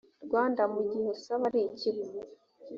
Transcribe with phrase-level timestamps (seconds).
[0.25, 2.05] rwanda mu gihe usaba ari ikigo